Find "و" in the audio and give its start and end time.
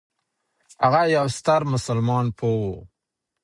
2.61-2.73